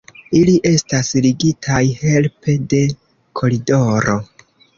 Ili 0.37 0.53
estas 0.69 1.11
ligitaj 1.25 1.81
helpe 1.99 2.57
de 2.73 2.81
koridoro. 3.43 4.19